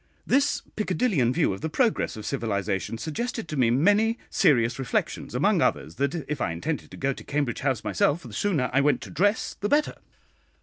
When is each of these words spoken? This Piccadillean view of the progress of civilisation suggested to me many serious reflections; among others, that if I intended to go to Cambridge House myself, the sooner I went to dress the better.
This 0.25 0.63
Piccadillean 0.75 1.31
view 1.31 1.53
of 1.53 1.61
the 1.61 1.69
progress 1.69 2.17
of 2.17 2.25
civilisation 2.25 2.97
suggested 2.97 3.47
to 3.47 3.55
me 3.55 3.69
many 3.69 4.17
serious 4.31 4.79
reflections; 4.79 5.35
among 5.35 5.61
others, 5.61 5.97
that 5.97 6.15
if 6.27 6.41
I 6.41 6.49
intended 6.51 6.89
to 6.89 6.97
go 6.97 7.13
to 7.13 7.23
Cambridge 7.23 7.59
House 7.59 7.83
myself, 7.83 8.23
the 8.23 8.33
sooner 8.33 8.71
I 8.73 8.81
went 8.81 9.01
to 9.01 9.11
dress 9.11 9.55
the 9.59 9.69
better. 9.69 9.93